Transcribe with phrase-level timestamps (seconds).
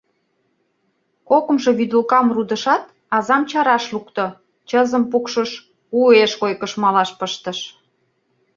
[1.29, 2.83] Кокымшо вӱдылкам рудышат,
[3.15, 4.25] азам чараш лукто,
[4.69, 5.51] чызым пукшыш,
[5.99, 7.59] уэш койкыш малаш пыштыш.